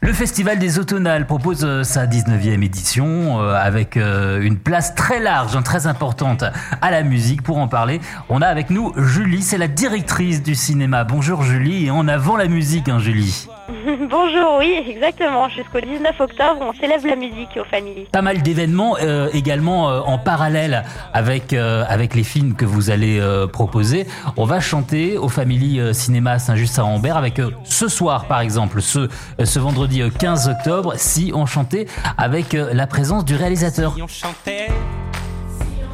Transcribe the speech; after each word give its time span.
Le 0.00 0.12
Festival 0.12 0.60
des 0.60 0.78
Automnales 0.78 1.26
propose 1.26 1.64
euh, 1.64 1.82
sa 1.82 2.06
19e 2.06 2.62
édition 2.62 3.40
euh, 3.40 3.54
avec 3.54 3.96
euh, 3.96 4.40
une 4.40 4.56
place 4.56 4.94
très 4.94 5.18
large, 5.18 5.56
hein, 5.56 5.62
très 5.62 5.88
importante 5.88 6.44
à 6.80 6.90
la 6.92 7.02
musique. 7.02 7.42
Pour 7.42 7.58
en 7.58 7.66
parler, 7.66 8.00
on 8.28 8.40
a 8.40 8.46
avec 8.46 8.70
nous 8.70 8.92
Julie, 8.96 9.42
c'est 9.42 9.58
la 9.58 9.66
directrice 9.66 10.40
du 10.40 10.54
cinéma. 10.54 11.02
Bonjour 11.02 11.42
Julie, 11.42 11.86
et 11.86 11.90
en 11.90 12.06
avant 12.06 12.36
la 12.36 12.46
musique, 12.46 12.88
hein, 12.88 13.00
Julie. 13.00 13.48
Bonjour, 14.10 14.56
oui, 14.58 14.84
exactement. 14.88 15.48
Jusqu'au 15.48 15.80
19 15.80 16.20
octobre, 16.20 16.60
on 16.60 16.72
célèbre 16.72 17.06
la 17.06 17.16
musique 17.16 17.58
aux 17.60 17.64
familles. 17.64 18.06
Pas 18.12 18.22
mal 18.22 18.42
d'événements 18.42 18.96
également 19.32 19.86
en 19.86 20.18
parallèle 20.18 20.84
avec, 21.12 21.52
avec 21.52 22.14
les 22.14 22.24
films 22.24 22.54
que 22.54 22.64
vous 22.64 22.90
allez 22.90 23.20
proposer. 23.52 24.06
On 24.36 24.44
va 24.44 24.60
chanter 24.60 25.16
au 25.16 25.28
Family 25.28 25.94
Cinéma 25.94 26.38
Saint-Just-à-Ambert 26.38 27.16
avec 27.16 27.40
ce 27.64 27.88
soir, 27.88 28.26
par 28.26 28.40
exemple, 28.40 28.82
ce, 28.82 29.08
ce 29.42 29.58
vendredi 29.58 30.02
15 30.18 30.48
octobre, 30.48 30.94
si 30.96 31.32
on 31.34 31.46
chantait 31.46 31.86
avec 32.16 32.54
euh, 32.54 32.70
la 32.72 32.86
présence 32.86 33.24
du 33.24 33.34
réalisateur. 33.34 33.94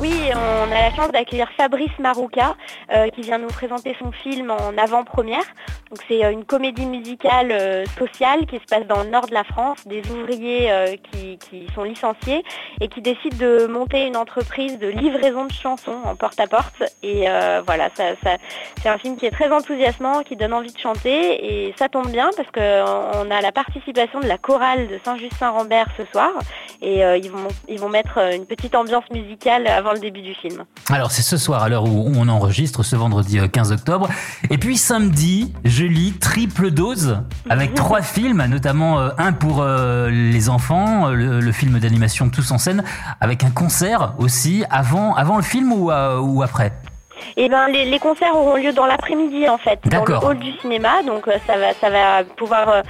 Oui, 0.01 0.13
on 0.35 0.73
a 0.73 0.75
la 0.75 0.95
chance 0.95 1.11
d'accueillir 1.13 1.49
Fabrice 1.57 1.97
Marouka 1.99 2.57
euh, 2.93 3.09
qui 3.09 3.23
vient 3.23 3.39
nous 3.39 3.49
présenter 3.49 3.97
son 3.99 4.13
film 4.13 4.51
en 4.51 4.77
avant-première. 4.77 5.45
Donc 5.95 6.05
c'est 6.09 6.25
euh, 6.25 6.33
une 6.33 6.45
comédie 6.45 6.87
musicale 6.87 7.53
euh, 7.53 7.85
sociale 7.97 8.47
qui 8.47 8.57
se 8.57 8.65
passe 8.69 8.85
dans 8.89 9.05
le 9.05 9.11
nord 9.11 9.29
de 9.29 9.33
la 9.33 9.45
France, 9.45 9.79
des 9.87 10.03
ouvriers 10.11 10.99
qui, 11.13 11.39
sont 11.73 11.85
licenciés 11.85 12.43
et 12.81 12.89
qui 12.89 13.01
décident 13.01 13.37
de 13.37 13.67
monter 13.67 14.05
une 14.05 14.17
entreprise 14.17 14.77
de 14.81 14.89
livraison 14.89 15.45
de 15.45 15.53
chansons 15.53 15.99
en 16.05 16.17
porte-à-porte. 16.17 16.83
Et 17.05 17.27
voilà, 17.67 17.91
c'est 17.95 18.89
un 18.89 18.99
film 18.99 19.17
qui 19.17 19.27
est 19.27 19.31
très 19.31 19.51
enthousiasmant, 19.53 20.23
qui 20.23 20.37
donne 20.37 20.53
envie 20.53 20.73
de 20.73 20.79
chanter 20.79 21.67
et 21.67 21.75
ça 21.79 21.89
tombe 21.89 22.11
bien 22.11 22.31
parce 22.37 22.51
qu'on 22.51 23.31
a 23.31 23.41
la 23.41 23.53
participation 23.53 24.21
de 24.21 24.27
la 24.27 24.39
chorale 24.39 24.89
de 24.89 24.99
Saint-Just-Saint-Rambert 25.05 25.87
ce 25.97 26.05
soir 26.13 26.31
et 26.83 27.01
ils, 27.01 27.31
vont, 27.31 27.49
ils 27.69 27.79
vont 27.79 27.89
mettre 27.89 28.19
une 28.35 28.47
petite 28.47 28.75
ambiance 28.75 29.05
musicale 29.13 29.67
avant 29.67 29.93
le 29.93 30.01
début 30.01 30.23
du 30.23 30.35
film. 30.35 30.65
Alors 30.91 31.11
c'est 31.11 31.23
ce 31.23 31.37
soir 31.37 31.63
à 31.63 31.69
l'heure 31.69 31.85
où 31.85 32.13
on 32.17 32.29
enregistre, 32.29 32.83
ce 32.83 32.97
vendredi 32.97 33.39
15 33.51 33.71
euh, 33.71 33.75
octobre. 33.75 34.09
Et 34.51 34.59
puis 34.59 34.77
samedi, 34.77 35.53
je 35.65 35.84
lis 35.87 36.13
triple 36.13 36.71
dose 36.71 37.19
avec 37.49 37.75
trois 37.75 38.03
films, 38.03 38.45
notamment 38.47 38.99
euh, 38.99 39.11
un 39.19 39.33
pour 39.33 39.63
euh, 39.63 40.11
les 40.11 40.49
enfants, 40.49 41.09
le, 41.09 41.53
film 41.53 41.79
d'animation 41.79 42.31
Tous 42.31 42.51
en 42.51 42.59
scène, 42.59 42.83
avec 43.21 43.45
un 43.45 43.51
concert 43.51 44.15
aussi 44.19 44.65
avant, 44.71 45.15
avant 45.15 45.37
le 45.37 45.43
film 45.43 45.73
ou, 45.73 45.91
ou 45.91 46.43
après? 46.43 46.73
Eh 47.37 47.49
ben, 47.49 47.69
les, 47.69 47.99
concerts 47.99 48.37
auront 48.37 48.57
lieu 48.57 48.73
dans 48.73 48.87
l'après-midi 48.87 49.49
en 49.49 49.59
fait, 49.59 49.81
dans 49.87 50.05
le 50.05 50.15
hall 50.15 50.39
du 50.39 50.53
cinéma. 50.59 51.03
Donc 51.03 51.27
ça 51.47 51.57
va, 51.59 51.73
ça 51.75 51.91
va 51.91 52.25
pouvoir 52.25 52.83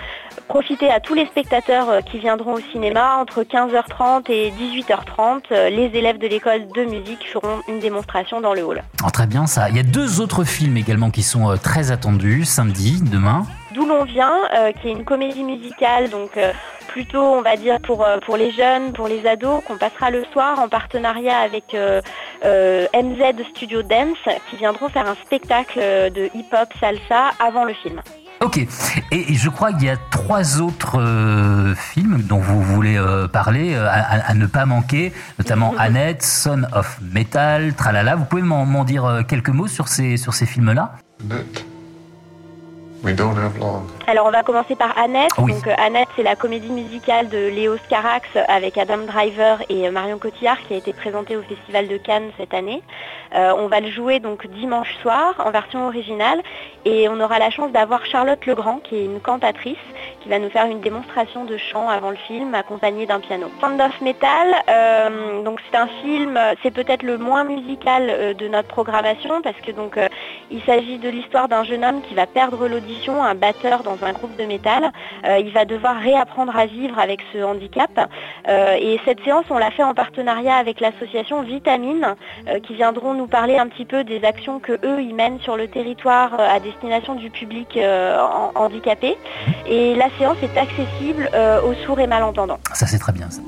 profiter 0.49 0.91
à 0.91 1.01
tous 1.01 1.15
les 1.15 1.27
spectateurs 1.27 1.89
euh, 1.89 2.01
qui 2.01 2.19
viendront 2.19 2.55
au 2.55 2.61
cinéma 2.73 3.17
entre 3.17 3.43
15h30 3.43 4.31
et 4.31 4.53
18h30. 4.53 5.43
Euh, 5.53 5.71
les 5.71 5.97
élèves 5.99 6.19
de 6.19 6.27
l'école 6.27 6.69
de 6.69 6.85
musique 6.85 7.27
feront 7.33 7.61
une 7.69 7.81
démonstration 7.81 8.41
dans 8.41 8.55
le 8.55 8.63
hall. 8.63 8.83
Oh, 9.05 9.11
très 9.11 9.27
bien 9.27 9.47
ça. 9.47 9.69
Il 9.71 9.77
y 9.77 9.81
a 9.81 9.83
deux 9.83 10.21
autres 10.21 10.45
films 10.45 10.77
également 10.77 11.11
qui 11.11 11.23
sont 11.23 11.51
euh, 11.51 11.57
très 11.57 11.91
attendus 11.91 12.45
samedi, 12.45 13.03
demain. 13.03 13.47
D'où 13.75 13.87
l'on 13.87 14.05
vient, 14.05 14.33
qui 14.81 14.87
est 14.87 14.93
une 14.93 15.05
comédie 15.05 15.43
musicale, 15.43 16.09
donc 16.09 16.39
plutôt 16.87 17.21
on 17.21 17.43
va 17.43 17.57
dire 17.57 17.81
pour, 17.81 18.07
pour 18.25 18.37
les 18.37 18.53
jeunes, 18.53 18.93
pour 18.93 19.09
les 19.09 19.27
ados, 19.27 19.65
qu'on 19.65 19.77
passera 19.77 20.13
le 20.13 20.25
soir 20.33 20.61
en 20.61 20.69
partenariat 20.69 21.39
avec 21.39 21.77
MZ 22.45 23.45
Studio 23.51 23.83
Dance, 23.83 24.19
qui 24.51 24.57
viendront 24.57 24.89
faire 24.89 25.09
un 25.09 25.17
spectacle 25.25 25.79
de 25.79 26.31
hip-hop 26.35 26.69
salsa 26.81 27.31
avant 27.39 27.65
le 27.65 27.75
film. 27.75 28.01
Ok. 28.41 28.67
Et 29.11 29.35
je 29.35 29.49
crois 29.49 29.73
qu'il 29.73 29.85
y 29.85 29.91
a 29.91 29.97
trois 29.97 30.61
autres 30.61 31.01
euh, 31.01 31.75
films 31.75 32.23
dont 32.23 32.39
vous 32.39 32.61
voulez 32.63 32.99
euh, 32.99 33.27
parler 33.27 33.75
euh, 33.75 33.89
à, 33.89 34.35
ne 34.35 34.47
pas 34.47 34.67
manquer, 34.67 35.13
notamment 35.39 35.75
Annette, 35.79 36.23
Son 36.23 36.65
of 36.73 36.99
Metal, 37.01 37.75
Tralala. 37.75 38.17
Vous 38.17 38.25
pouvez 38.25 38.43
m'en 38.43 38.85
dire 38.85 39.23
quelques 39.27 39.49
mots 39.49 39.69
sur 39.69 39.89
ces, 39.89 40.17
sur 40.17 40.35
ces 40.35 40.47
films-là? 40.47 40.97
Alors 44.07 44.27
on 44.27 44.31
va 44.31 44.43
commencer 44.43 44.77
par 44.77 44.97
Annette. 44.99 45.31
Donc 45.39 45.67
euh, 45.67 45.75
Annette 45.79 46.09
c'est 46.17 46.23
la 46.23 46.37
comédie 46.37 46.71
musicale 46.71 47.29
de 47.29 47.49
Léo 47.49 47.77
Scarax 47.87 48.29
avec 48.49 48.77
Adam 48.77 48.99
Driver 49.07 49.63
et 49.71 49.87
euh, 49.89 49.91
Marion 49.91 50.19
Cotillard 50.19 50.61
qui 50.63 50.75
a 50.75 50.77
été 50.77 50.93
présentée 50.93 51.37
au 51.37 51.43
Festival 51.43 51.89
de 51.89 51.97
Cannes 51.97 52.31
cette 52.39 52.53
année. 52.53 52.83
Euh, 53.35 53.53
on 53.59 53.69
va 53.69 53.81
le 53.81 53.91
jouer 53.91 54.21
donc 54.21 54.47
dimanche 54.47 54.95
soir 55.03 55.35
en 55.45 55.51
version 55.51 55.87
originale 55.87 56.41
et 56.85 57.09
on 57.09 57.19
aura 57.21 57.39
la 57.39 57.51
chance 57.51 57.73
d'avoir 57.73 58.05
Charlotte 58.05 58.45
Legrand 58.47 58.81
qui 58.85 58.97
est 58.97 59.05
une 59.05 59.21
cantatrice 59.21 59.77
qui 60.21 60.29
va 60.29 60.39
nous 60.39 60.51
faire 60.51 60.67
une 60.67 60.81
démonstration 60.81 61.45
de 61.45 61.57
chant 61.57 61.89
avant 61.89 62.11
le 62.11 62.17
film 62.17 62.55
accompagnée 62.55 63.07
d'un 63.07 63.21
piano. 63.21 63.51
Sound 63.61 63.81
of 63.81 64.01
Metal, 64.01 65.45
donc 65.45 65.61
c'est 65.71 65.77
un 65.77 65.89
film, 66.03 66.39
c'est 66.63 66.71
peut-être 66.71 67.03
le 67.03 67.19
moins 67.19 67.45
musical 67.45 68.35
de 68.35 68.49
notre 68.49 68.69
programmation 68.69 69.43
parce 69.43 69.61
que 69.61 69.73
donc 69.73 69.99
il 70.55 70.63
s'agit 70.63 70.99
de 70.99 71.09
l'histoire 71.09 71.49
d'un 71.49 71.65
jeune 71.65 71.85
homme 71.85 72.01
qui 72.09 72.15
va 72.15 72.27
perdre 72.27 72.69
l'audition 72.69 73.25
un 73.25 73.35
batteur 73.35 73.83
dans 73.83 73.99
un 74.03 74.13
groupe 74.13 74.37
de 74.39 74.45
métal. 74.45 74.93
Euh, 75.27 75.39
il 75.39 75.53
va 75.53 75.65
devoir 75.65 75.97
réapprendre 75.97 76.57
à 76.57 76.67
vivre 76.67 76.97
avec 76.99 77.21
ce 77.33 77.43
handicap. 77.43 77.91
Euh, 78.49 78.77
et 78.81 79.01
cette 79.05 79.23
séance, 79.25 79.47
on 79.51 79.59
l'a 79.59 79.73
fait 79.73 79.83
en 79.83 79.95
partenariat 79.95 80.55
avec 80.55 80.81
l'association 80.81 81.43
Vitamine, 81.43 82.15
euh, 82.47 82.61
qui 82.61 82.75
viendront 82.75 83.15
nous 83.15 83.27
parler 83.27 83.59
un 83.59 83.67
petit 83.67 83.85
peu 83.85 84.05
des 84.05 84.25
actions 84.25 84.61
que 84.61 84.73
eux 84.73 85.03
ils 85.03 85.15
mènent 85.15 85.41
sur 85.41 85.57
le 85.57 85.67
territoire 85.67 86.39
à 86.39 86.61
destination 86.61 87.17
du 87.17 87.31
public 87.31 87.77
handicapé. 88.55 89.17
Et 89.67 89.97
la 89.97 90.09
séance 90.19 90.37
est 90.43 90.57
accessible 90.57 91.29
aux 91.65 91.75
sourds 91.85 91.99
et 91.99 92.07
malentendants. 92.07 92.61
Ça 92.73 92.87
c'est 92.87 92.99
très 92.99 93.13
bien 93.13 93.29
ça. 93.29 93.41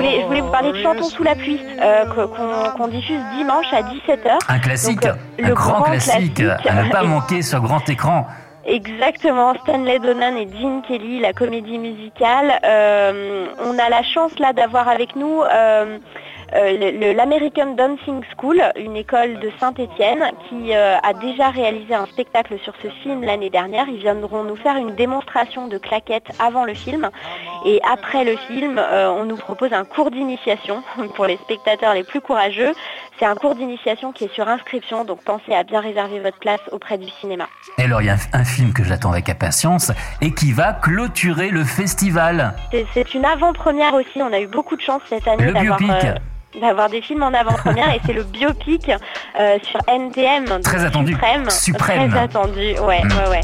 Je 0.00 0.24
voulais, 0.26 0.40
vous 0.40 0.50
parler 0.50 0.72
de 0.72 0.82
Chantons 0.82 1.08
sous 1.08 1.24
la 1.24 1.34
pluie 1.34 1.60
euh, 1.80 2.04
qu'on 2.76 2.88
diffuse 2.88 3.20
dimanche 3.36 3.66
à 3.72 3.82
17h. 3.82 4.38
Un 4.48 4.58
classique, 4.60 5.04
euh, 5.04 5.14
un 5.42 5.50
grand, 5.50 5.82
classique, 5.82 6.40
à 6.40 6.84
ne 6.84 6.90
pas 6.90 7.02
manquer 7.02 7.42
sur 7.42 7.60
grand 7.60 7.88
écran. 7.88 8.26
Exactement, 8.64 9.54
Stanley 9.54 9.98
Donan 9.98 10.36
et 10.36 10.46
Dean 10.46 10.82
Kelly, 10.86 11.18
la 11.18 11.32
comédie 11.32 11.78
musicale. 11.78 12.60
Euh, 12.64 13.46
on 13.66 13.76
a 13.76 13.88
la 13.88 14.04
chance 14.04 14.38
là 14.38 14.52
d'avoir 14.52 14.88
avec 14.88 15.16
nous 15.16 15.42
euh, 15.42 15.98
l'American 16.52 17.74
Dancing 17.74 18.22
School, 18.36 18.62
une 18.76 18.96
école 18.96 19.38
de 19.40 19.50
Saint-Étienne, 19.58 20.22
qui 20.48 20.74
euh, 20.74 20.96
a 21.02 21.14
déjà 21.14 21.50
réalisé 21.50 21.94
un 21.94 22.06
spectacle 22.06 22.58
sur 22.62 22.74
ce 22.82 22.88
film 23.02 23.22
l'année 23.22 23.50
dernière. 23.50 23.86
Ils 23.88 24.00
viendront 24.00 24.44
nous 24.44 24.56
faire 24.56 24.76
une 24.76 24.94
démonstration 24.94 25.68
de 25.68 25.78
claquettes 25.78 26.30
avant 26.38 26.64
le 26.64 26.74
film. 26.74 27.10
Et 27.64 27.80
après 27.90 28.24
le 28.24 28.36
film, 28.36 28.78
euh, 28.78 29.10
on 29.10 29.24
nous 29.24 29.36
propose 29.36 29.72
un 29.72 29.84
cours 29.84 30.10
d'initiation 30.10 30.82
pour 31.14 31.26
les 31.26 31.36
spectateurs 31.38 31.94
les 31.94 32.04
plus 32.04 32.20
courageux. 32.20 32.72
C'est 33.18 33.26
un 33.26 33.34
cours 33.34 33.54
d'initiation 33.54 34.12
qui 34.12 34.24
est 34.24 34.34
sur 34.34 34.48
inscription, 34.48 35.04
donc 35.04 35.22
pensez 35.24 35.54
à 35.54 35.62
bien 35.62 35.80
réserver 35.80 36.20
votre 36.20 36.38
place 36.38 36.60
auprès 36.72 36.98
du 36.98 37.08
cinéma. 37.20 37.46
Et 37.78 37.82
alors, 37.84 38.02
il 38.02 38.06
y 38.06 38.10
a 38.10 38.16
un, 38.32 38.44
film 38.44 38.72
que 38.72 38.82
j'attends 38.82 39.12
avec 39.12 39.28
impatience 39.28 39.92
et 40.20 40.34
qui 40.34 40.52
va 40.52 40.72
clôturer 40.72 41.50
le 41.50 41.64
festival. 41.64 42.54
C'est 42.92 43.14
une 43.14 43.24
avant-première 43.24 43.94
aussi. 43.94 44.20
On 44.20 44.32
a 44.32 44.40
eu 44.40 44.46
beaucoup 44.46 44.76
de 44.76 44.82
chance 44.82 45.02
cette 45.08 45.28
année 45.28 45.52
d'avoir 45.52 45.78
d'avoir 46.60 46.88
des 46.88 47.00
films 47.02 47.22
en 47.22 47.32
avant-première 47.32 47.94
et 47.94 48.00
c'est 48.04 48.12
le 48.12 48.24
biopic 48.24 48.90
euh, 49.38 49.58
sur 49.62 49.80
NTM. 49.88 50.60
Très 50.62 50.84
attendu. 50.84 51.12
Suprême. 51.12 51.50
Suprême. 51.50 52.10
Très 52.10 52.20
attendu, 52.20 52.78
ouais, 52.80 53.02
mm. 53.04 53.12
ouais, 53.12 53.28
ouais. 53.30 53.40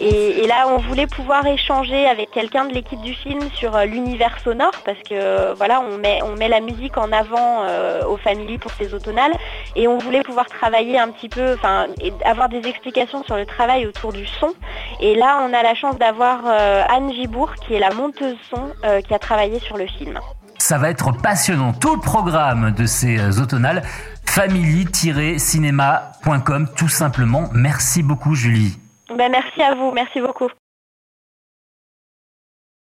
Et, 0.00 0.46
là, 0.46 0.66
on 0.68 0.78
voulait 0.78 1.06
pouvoir 1.06 1.46
échanger 1.46 2.06
avec 2.06 2.30
quelqu'un 2.30 2.66
de 2.66 2.74
l'équipe 2.74 3.00
du 3.00 3.14
film 3.14 3.40
sur 3.54 3.74
euh, 3.74 3.84
l'univers 3.84 4.38
sonore 4.44 4.72
parce 4.84 4.98
que 4.98 5.12
euh, 5.12 5.54
voilà, 5.54 5.80
on 5.80 5.98
met, 5.98 6.20
on 6.22 6.36
met 6.36 6.48
la 6.48 6.60
musique 6.60 6.96
en 6.96 7.10
avant 7.12 7.62
euh, 7.62 8.04
aux 8.04 8.16
familles 8.16 8.58
pour 8.58 8.72
ces 8.72 8.94
automnales 8.94 9.32
et 9.78 9.88
on 9.88 9.98
voulait 9.98 10.22
pouvoir 10.22 10.46
travailler 10.46 10.98
un 10.98 11.10
petit 11.10 11.28
peu, 11.28 11.52
enfin, 11.54 11.86
avoir 12.24 12.48
des 12.48 12.66
explications 12.66 13.22
sur 13.24 13.36
le 13.36 13.44
travail 13.46 13.86
autour 13.86 14.12
du 14.12 14.26
son. 14.26 14.52
Et 15.00 15.14
là, 15.14 15.46
on 15.48 15.54
a 15.54 15.62
la 15.62 15.74
chance 15.74 15.96
d'avoir 15.98 16.44
Anne 16.46 17.12
Gibourg 17.12 17.54
qui 17.66 17.74
est 17.74 17.78
la 17.78 17.90
monteuse 17.90 18.36
son 18.50 18.72
qui 19.06 19.14
a 19.14 19.18
travaillé 19.18 19.58
sur 19.60 19.78
le 19.78 19.86
film. 19.86 20.18
Ça 20.58 20.78
va 20.78 20.90
être 20.90 21.12
passionnant. 21.12 21.72
Tout 21.72 21.94
le 21.94 22.00
programme 22.00 22.72
de 22.72 22.86
ces 22.86 23.40
automnales 23.40 23.82
family-cinéma.com 24.26 26.68
tout 26.76 26.88
simplement. 26.88 27.44
Merci 27.52 28.02
beaucoup 28.02 28.34
Julie. 28.34 28.76
Ben, 29.08 29.30
merci 29.30 29.62
à 29.62 29.74
vous, 29.74 29.90
merci 29.92 30.20
beaucoup. 30.20 30.50